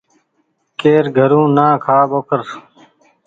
[0.79, 2.41] ڪير گھرون نا کآ ٻوکر